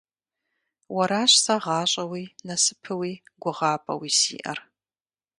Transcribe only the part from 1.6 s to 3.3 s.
гъащӀэуи, насыпуи,